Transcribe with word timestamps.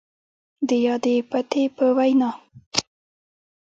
د 0.67 0.69
يادې 0.85 1.15
پتې 1.29 1.63
په 1.75 1.85
وينا، 1.97 2.29